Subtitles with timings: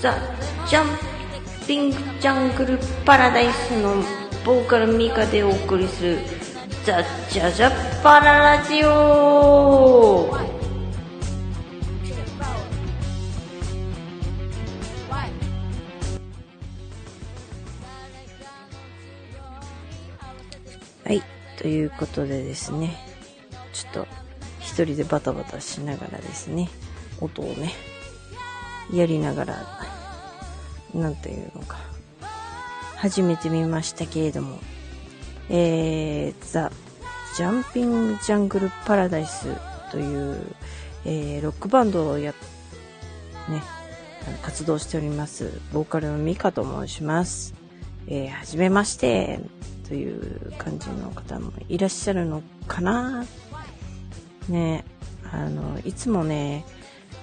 [0.00, 0.14] ザ・
[0.68, 0.86] ジャン
[1.66, 3.96] ピング・ジャングル・パラダイスの
[4.44, 6.18] ボーカルミカでお送りする
[6.84, 10.30] ザ・ジャジャパララジオ。
[21.04, 21.22] はい、
[21.56, 22.96] ということでですね、
[23.72, 24.06] ちょっと
[24.60, 26.68] 一人でバタバタしながらですね、
[27.20, 27.72] 音をね、
[28.92, 29.87] やりながら、
[30.98, 31.78] なんていうのか、
[32.96, 34.58] 初めて見ましたけれども、
[35.50, 36.70] えー、ザ・
[37.36, 39.46] ジャンピング・ジャングル・パラダイス
[39.90, 40.40] という、
[41.04, 42.32] えー、ロックバンドをや、
[43.48, 43.62] ね、
[44.42, 47.54] 活動しております、ボーカルのミカと申します。
[48.08, 49.40] えー、はじめまして、
[49.86, 53.24] という感じの方もいらっしゃるのかな。
[54.48, 54.84] ね、
[55.30, 56.64] あの、いつもね、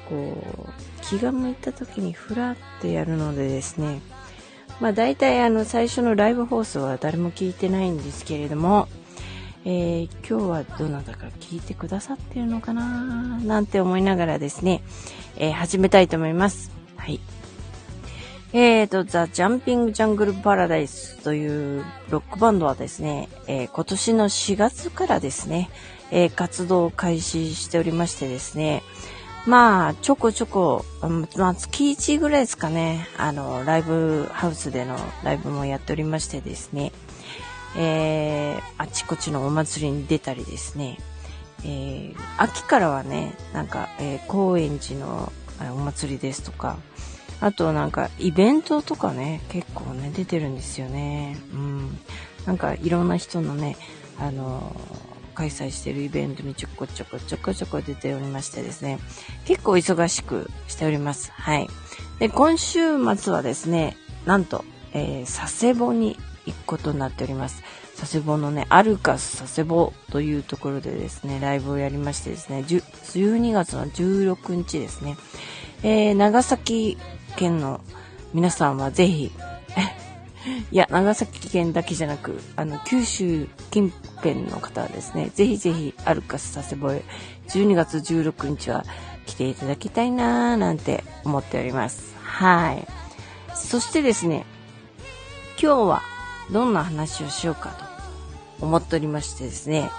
[0.10, 0.70] こう、
[1.02, 4.02] 気が向いた時にふらってやるのでですね、
[4.80, 8.88] まあ大体あの最初のライブ放送は誰も聞いてないんですけれども、
[9.64, 14.84] えー、今日はどなたか聞いてくださってるのかななんて思いながらですね、
[15.38, 16.72] えー、始めたいと思います。
[16.98, 17.20] はい。
[18.54, 25.70] えーと、ザ・ジャンピング・ジャングル・パラダイスというロックバンドはですね、えー、今年の4月からですね、
[26.12, 28.84] えー、活動を開始しておりましてですね、
[29.46, 30.86] まあ、ちょこちょこ、
[31.38, 36.92] まあ、月1ぐらいですかね、あの、ライブハウスでのライブもやっておりましてですね、
[37.78, 40.98] えー、あちこちのお祭りに出たりですね、
[41.64, 45.32] えー、秋からはね、なんか、えー、高円寺の
[45.74, 46.78] お祭りですとか、
[47.40, 51.38] あとなんかイベントとかね、結構ね、出てるんですよね。
[51.54, 52.00] うん。
[52.46, 53.78] なんかいろんな人のね、
[54.20, 54.76] あの
[55.36, 59.00] 開催しているイベントにちょこちょこちょこちょこ出ておりましてですね、
[59.46, 61.32] 結構忙しくしております。
[61.32, 61.68] はい。
[62.20, 62.80] で、今週
[63.16, 67.62] 末はですね、なんと、えー、佐世保に行くことになっております。
[68.00, 75.18] 佐世保のね、アルカス佐世保というところでですね、ライブをやりましてですね、12月の16日ですね、
[75.84, 76.98] えー、長崎
[77.36, 77.82] 県の
[78.34, 79.32] 皆さんはぜひ、
[80.72, 87.04] いや、長崎県だけじゃなく、あの、九州近辺の方はですね、ぜひぜひ、アルカス佐世保へ、
[87.50, 88.84] 12月16日は
[89.26, 92.16] 来ていただきたいなーなんて思っております。
[92.22, 92.88] はい。
[93.56, 94.46] そしてですね、
[95.62, 96.02] 今日は
[96.52, 97.70] どんな話をしようか
[98.60, 99.90] と思っておりましてですね、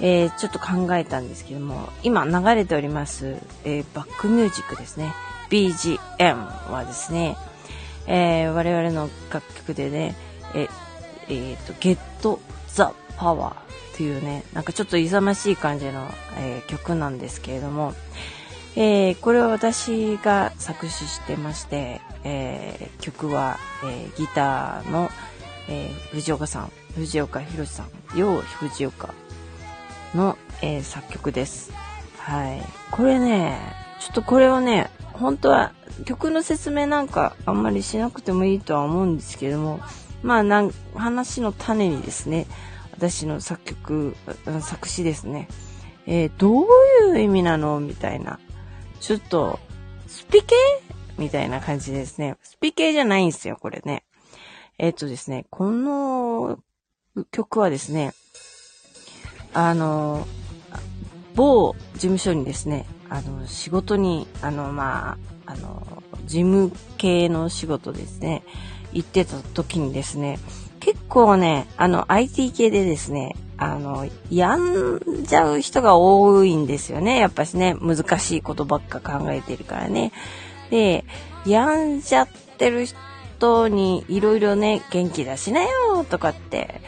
[0.00, 5.14] えー、ちょっと考えたんですけども、今流れております、えー、バックミュージックですね。
[5.48, 7.36] BGM はですね、
[8.06, 10.14] えー、我々の楽曲でね、
[10.54, 10.68] え、
[11.28, 11.98] えー、と、Get
[12.72, 13.54] the Power っ
[13.96, 16.06] ていうね、なんかちょっと勇ましい感じの、
[16.38, 17.94] えー、曲なんですけれども、
[18.76, 25.08] えー、これは私が作詞してまして、えー、曲は、えー、ギターの、
[25.68, 27.84] えー、藤岡さん、藤岡弘さ
[28.14, 29.14] ん、よう藤岡
[30.14, 31.72] の、えー、作曲です。
[32.18, 32.62] はい。
[32.90, 33.58] これね、
[33.98, 35.72] ちょっとこれをね、本当は
[36.04, 39.80] 曲の説明なんかあんまりしなくてもいいとは思うんですけども、
[40.22, 42.46] まあなん話の種にですね、
[42.92, 44.16] 私の作曲、
[44.60, 45.48] 作詞ですね。
[46.06, 46.64] えー、どう
[47.08, 48.38] いう意味なのみたいな。
[49.00, 49.58] ちょっと、
[50.06, 50.54] スピ系
[51.18, 52.36] みたいな感じですね。
[52.42, 54.04] スピ系じゃないんですよ、これね。
[54.78, 56.58] えっ、とですね、この
[57.30, 58.12] 曲はですね、
[59.52, 60.26] あの、
[61.34, 68.42] 某事務所にですね、あの、仕事に、あの、まあ、あの、事務系の仕事ですね、
[68.92, 70.38] 行ってた時にですね、
[70.80, 77.18] 結構ね、あの、IT 系でですね、あの、病んじゃう人が多いんですよね。
[77.18, 80.12] やっぱしね、難しいことばっか考えてるからね。
[80.70, 81.04] で、
[81.46, 86.80] 病んじゃってる人にいろいろね、元気出しなよとかって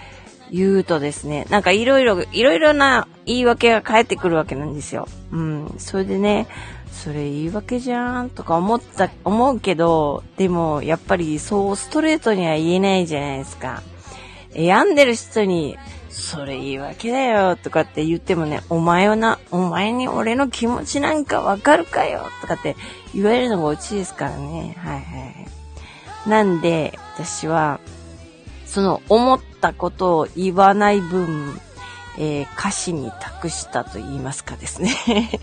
[0.51, 5.09] 言うとですね、なんかいろいろ、いろいろな言い訳が返ってくるわけなんですよ。
[5.33, 5.75] うん。
[5.79, 6.47] それでね、
[6.91, 13.83] それ言い訳じゃんとか思った、思うけど、でもやっぱりそうストレートには言えないじゃないですか。
[14.55, 15.79] 病んでる人に、
[16.11, 22.75] それ言い訳だよとかって言ってもね、お前はな、お前に俺の気持ちなんかわかるかよとかって
[23.15, 24.75] 言われるのがオチですからね。
[24.79, 25.27] はいはいは
[26.27, 26.29] い。
[26.29, 27.81] なんで、私は、
[28.69, 31.59] その思ったことを言わない分、
[32.19, 35.41] えー、歌詞に託したと言いますかですね。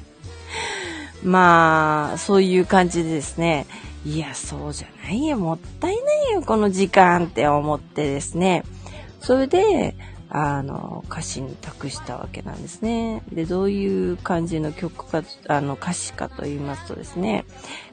[1.23, 3.65] まあ、そういう感じでですね、
[4.05, 8.63] いや、そうじゃないよ、もったいないよ、この時間って思ってですね、
[9.21, 9.95] それで、
[10.37, 13.23] あの、歌詞に託したわけなんですね。
[13.31, 17.45] で、どういう感じの曲か、あの、歌詞かと言いますとですね、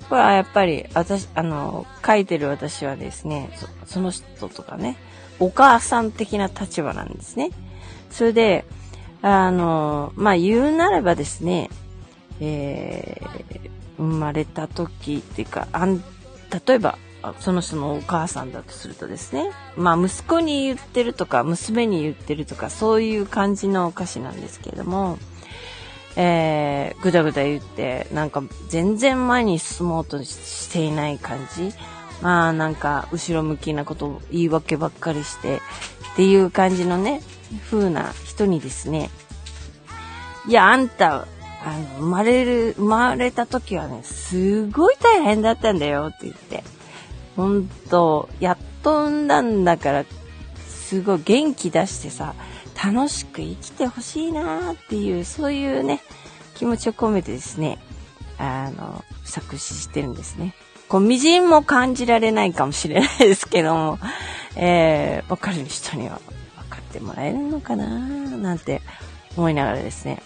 [0.08, 3.56] これはやっぱり、私、あの、書いてる私はですね、
[3.86, 4.96] その人とかね、
[5.38, 7.50] お母さん的な立場なんですね。
[8.10, 8.64] それで、
[9.22, 11.70] あの、まあ、言うなればですね、
[12.40, 16.02] えー、生まれた時っていうか、あん、
[16.66, 16.98] 例えば、
[17.40, 25.18] その人のお母さんだとするとですね、まあ息子に言ってるとか、娘に言ってるとか、そういう感じの歌詞なんですけれども、
[26.16, 31.72] えー、ぐだぐだ言って、なんか全然前に進もうとしていない感じ。
[32.22, 35.56] まあなんか後ろ向きなことを言い訳ばっかりして
[36.12, 37.22] っていう感じのね、
[37.70, 39.10] 風な人にですね、
[40.48, 41.26] いや、あんた、
[41.64, 46.64] あの、生まれる、生まれた時はね、すごい大変だったんだよって言って。
[47.36, 50.04] ほんと、やっと産んだんだから、
[50.68, 52.34] すごい元気出してさ、
[52.82, 56.00] 楽しく生きてほしいなっていう、そういうね、
[56.54, 57.78] 気持ちを込めてですね、
[58.38, 60.54] あの、作詞してるんですね。
[60.88, 63.98] こう、微塵も感じられないかもしれないですけども、
[64.56, 66.20] えー、わかる人には
[66.56, 68.82] 分かってもらえるのかななんて
[69.36, 70.22] 思いながらですね、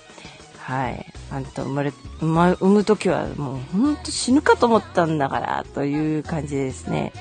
[0.66, 1.06] はい。
[1.30, 7.12] あんた生まれ、生ま、産む時はもうほんと死ぬかと思ったんだから、という感じでですね。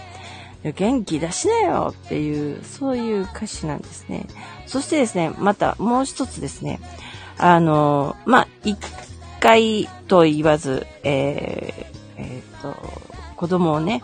[0.64, 4.26] 元気出しなよっていう、そういう歌詞なんですね。
[4.66, 6.80] そしてですね、またもう一つですね。
[7.38, 8.80] あの、まあ、一
[9.40, 12.76] 回と言わず、えー、えっ、と、
[13.36, 14.02] 子供をね、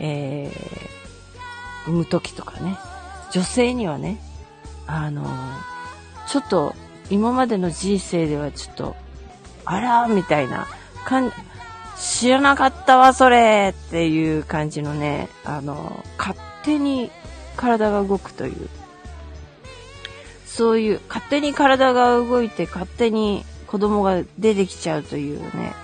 [0.00, 2.76] えー、産む時とかね、
[3.30, 4.18] 女性にはね、
[4.88, 5.24] あの、
[6.26, 6.74] ちょっと
[7.10, 8.96] 今までの人生ではちょっと、
[9.64, 10.66] あらみたいな、
[11.04, 11.32] かん、
[11.98, 17.10] 知らなかったわ、それっていう感じのね、あの、勝手に
[17.56, 18.68] 体が動くという、
[20.46, 25.74] そういう、勝手に体が動いて、勝手に子供が出てきちゃうというね、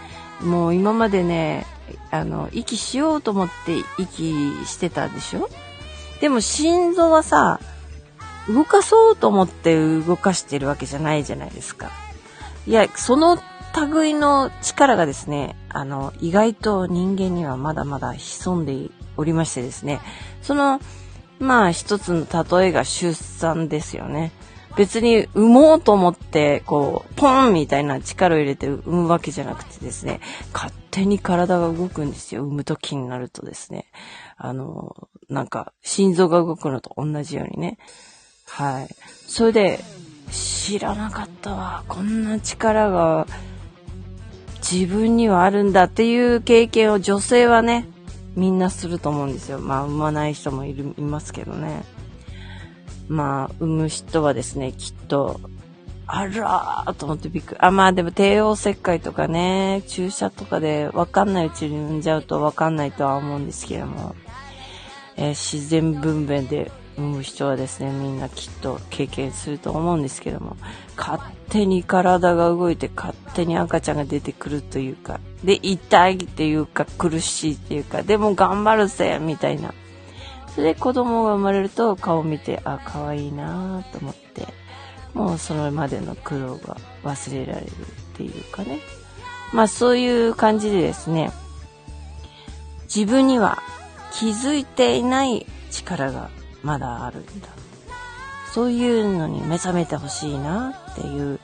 [0.40, 1.66] もう今までね、
[2.10, 4.34] あの、息しようと思って息
[4.66, 5.48] してたでしょ？
[6.20, 7.60] でも心臓はさ、
[8.48, 11.90] 動かそうと思って動かしてるわけじゃないじゃないですか。
[12.66, 13.38] いや、その
[13.80, 20.00] 類の力がですね、あの、意外と人間にはまだまだ潜んでおりましてですね、
[20.42, 20.80] その、
[21.38, 22.26] まあ一つの
[22.60, 24.32] 例えが出産ですよね。
[24.76, 30.20] 別に産もうと思って、こう、ポンみたいな力を入れて産むわけじゃなくてですね、
[30.52, 32.42] 勝手に体が動くんですよ。
[32.42, 33.86] 産む時になるとですね。
[34.36, 37.78] あの、なんか、心臓が動くのと同じようにね。
[38.52, 38.94] はい。
[39.26, 39.81] それで、
[40.31, 41.84] 知らなかったわ。
[41.88, 43.26] こんな力が
[44.60, 47.88] 自分にはあるんだっていう経験を女性はね、
[48.37, 49.58] みんなすると思うんですよ。
[49.58, 51.82] まあ、産まない人もいる、いますけどね。
[53.08, 55.40] まあ、産む人はですね、きっと、
[56.06, 57.60] あらーと思ってびっくり。
[57.62, 64.14] あ、まあでも帝王切開とかね、注射とかでわかんないうちに産んじゃうとわかんないとは思うんですけども、
[65.16, 66.70] えー、自然分娩で
[67.22, 70.56] 人はですね、みんなきっと経験すると思うんですけども、
[70.96, 79.72] 勝手に体が動いて勝手に赤ちゃんが出てくるというか、で、痛いっていうか苦しいっていうか、でも頑張るぜみたいな。
[80.55, 84.46] それで子供が生まれると顔を見て、あ、可愛いなと思って、
[85.14, 87.72] もうそのまでの苦労が忘れられるっ
[88.14, 88.81] ていうかね。
[89.52, 91.32] まあそういう感じでですね、
[92.84, 93.58] 自分には
[94.12, 96.28] 気づいていない力が
[96.62, 97.48] まだあるんだ。
[98.52, 101.40] そういうのに目覚めてほしいなっていう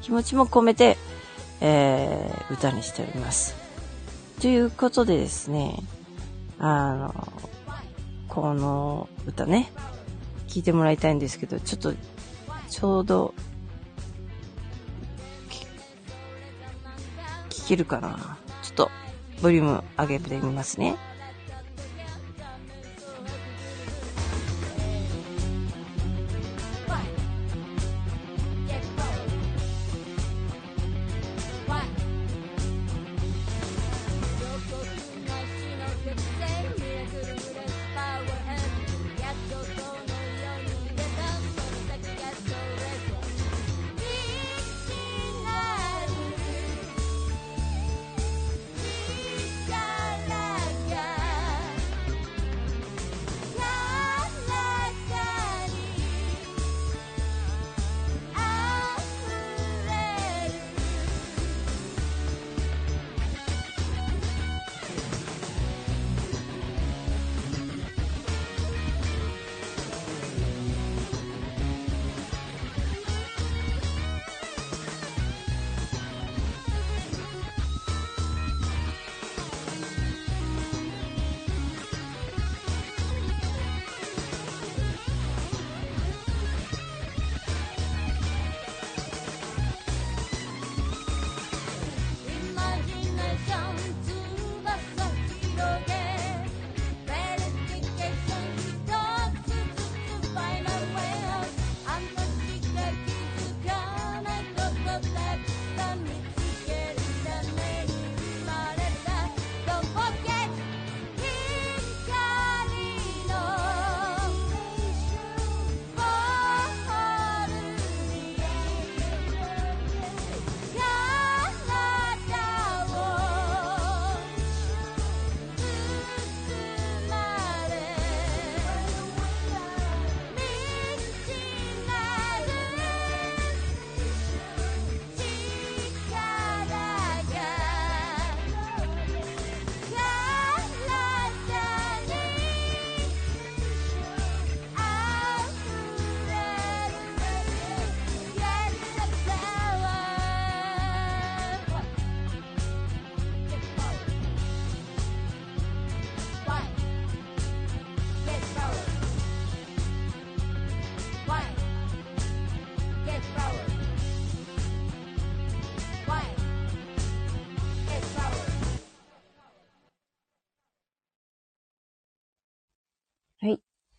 [0.00, 0.96] 気持ちも込めて、
[1.60, 3.56] えー、歌にしております。
[4.40, 5.76] ということでですね、
[6.58, 7.32] あの、
[8.28, 9.72] この歌ね、
[10.46, 11.94] 聴いてもらいたいんですけど、ちょっと、
[12.68, 13.34] ちょうど、
[17.50, 18.90] 聞けるかなちょっと、
[19.42, 20.96] ボリューム上げてみますね。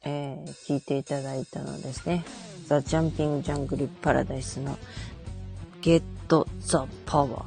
[0.03, 2.25] えー、聴いていただいたのですね。
[2.67, 4.77] ザ・ジャンピング・ジャングル・パラダイスの
[5.81, 6.45] Get the
[7.05, 7.43] Power っ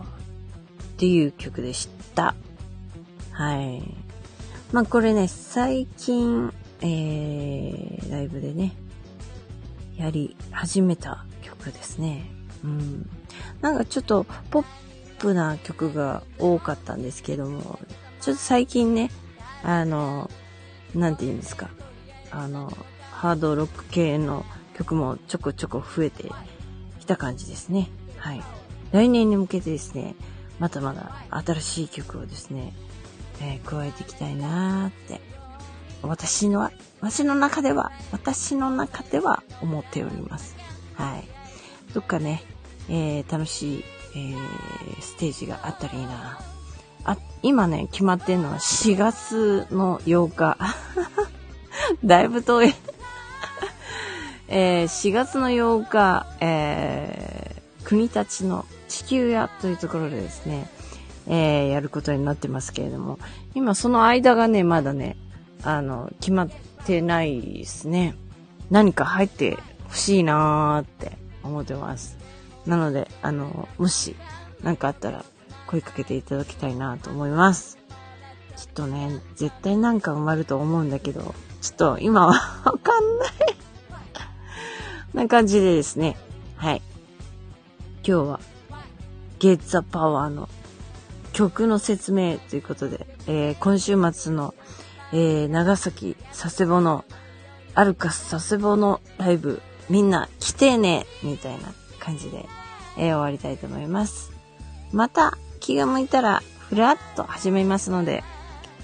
[0.96, 2.34] ていう曲でした。
[3.32, 3.82] はい。
[4.72, 8.72] まあこれね、最近、えー、ライブでね、
[9.96, 12.30] やり始めた曲ですね。
[12.64, 13.08] うん。
[13.60, 14.64] なんかちょっとポッ
[15.18, 17.78] プな曲が多かったんですけども、
[18.20, 19.10] ちょっと最近ね、
[19.62, 20.30] あの、
[20.94, 21.70] なんて言うんですか？
[22.36, 22.70] あの、
[23.12, 24.44] ハードロック系の
[24.76, 26.30] 曲もちょこちょこ増えて
[27.00, 27.88] きた感じですね。
[28.18, 28.42] はい。
[28.92, 30.14] 来年に向けてですね、
[30.58, 32.74] まだまだ新しい曲をですね、
[33.40, 35.20] えー、加えていきたいなーって、
[36.02, 40.56] 私の、私の中では、私の中では思っております。
[40.94, 41.24] はい。
[41.94, 42.42] どっかね、
[42.90, 44.36] えー、楽しい、えー、
[45.00, 46.38] ステージがあったらいいな。
[47.04, 50.58] あ、今ね、決まってんのは4月の8日。
[52.04, 52.74] だいぶ遠い
[54.48, 60.70] えー、4月の8日、えー、国立の地球屋というところでですね、
[61.26, 63.18] えー、やることになってますけれども、
[63.54, 65.16] 今その間がね、まだね、
[65.64, 66.48] あの、決まっ
[66.84, 68.14] てないですね。
[68.70, 72.16] 何か入ってほしいなーって思ってます。
[72.66, 74.14] なので、あの、もし
[74.62, 75.24] 何かあったら
[75.66, 77.78] 声かけていただきたいなと思います。
[78.56, 81.34] ちょっとね、絶対なんか埋まると思うんだけど、
[81.66, 82.32] ちょっと今は
[82.64, 83.30] わかんない
[85.14, 86.16] な感じでですね。
[86.56, 86.82] はい。
[88.06, 88.40] 今日は、
[89.40, 90.48] ゲッツァパワーの
[91.32, 94.54] 曲の説明ということで、えー、今週末の、
[95.12, 97.04] えー、長崎佐世保の、
[97.74, 102.46] アルカス佐世保のライブ、みんな来てねみたいな感じで、
[102.96, 104.30] えー、終わりたいと思います。
[104.92, 108.22] また気が向いたら、ふらっと始めますので、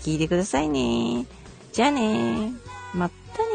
[0.00, 1.26] 聞いてくださいね。
[1.72, 3.51] じゃあねまったね